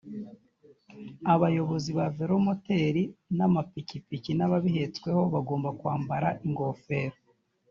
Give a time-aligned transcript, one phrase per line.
[1.33, 3.03] abayobozi ba velomoteri
[3.37, 7.17] n amapikipiki n ababihetsweho bagomba kwambara ingofero